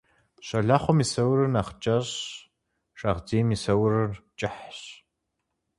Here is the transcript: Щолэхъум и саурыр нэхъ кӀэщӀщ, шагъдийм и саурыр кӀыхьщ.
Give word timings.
Щолэхъум 0.45 0.97
и 1.03 1.05
саурыр 1.11 1.49
нэхъ 1.53 1.73
кӀэщӀщ, 1.81 2.19
шагъдийм 2.99 3.47
и 3.55 3.57
саурыр 3.63 4.11
кӀыхьщ. 4.39 4.79